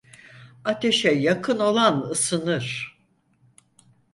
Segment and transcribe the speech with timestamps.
[0.65, 2.97] Ateşe yakın olan, ısınır!